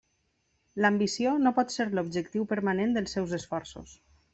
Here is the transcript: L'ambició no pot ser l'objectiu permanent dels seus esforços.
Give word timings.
L'ambició 0.85 1.35
no 1.43 1.53
pot 1.59 1.75
ser 1.75 1.87
l'objectiu 1.99 2.51
permanent 2.57 2.97
dels 2.99 3.19
seus 3.19 3.41
esforços. 3.41 3.99